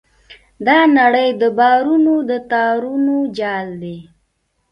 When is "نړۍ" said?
0.97-1.29